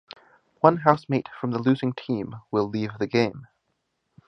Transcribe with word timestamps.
One 0.61 0.77
housemate 0.77 1.27
from 1.39 1.51
the 1.51 1.61
losing 1.61 1.93
team 1.93 2.37
will 2.49 2.67
leave 2.67 2.97
the 2.97 3.05
game. 3.05 3.45